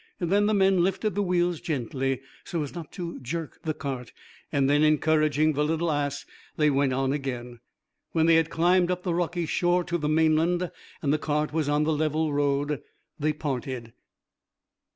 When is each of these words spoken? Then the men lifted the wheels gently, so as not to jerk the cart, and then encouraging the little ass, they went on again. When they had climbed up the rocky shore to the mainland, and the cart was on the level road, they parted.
Then 0.19 0.47
the 0.47 0.55
men 0.55 0.83
lifted 0.83 1.13
the 1.13 1.21
wheels 1.21 1.61
gently, 1.61 2.21
so 2.43 2.63
as 2.63 2.73
not 2.73 2.91
to 2.93 3.19
jerk 3.19 3.59
the 3.61 3.75
cart, 3.75 4.11
and 4.51 4.67
then 4.67 4.81
encouraging 4.81 5.53
the 5.53 5.63
little 5.63 5.91
ass, 5.91 6.25
they 6.57 6.71
went 6.71 6.91
on 6.91 7.13
again. 7.13 7.59
When 8.11 8.25
they 8.25 8.37
had 8.37 8.49
climbed 8.49 8.89
up 8.89 9.03
the 9.03 9.13
rocky 9.13 9.45
shore 9.45 9.83
to 9.83 9.99
the 9.99 10.09
mainland, 10.09 10.71
and 11.03 11.13
the 11.13 11.19
cart 11.19 11.53
was 11.53 11.69
on 11.69 11.83
the 11.83 11.93
level 11.93 12.33
road, 12.33 12.81
they 13.19 13.31
parted. 13.31 13.93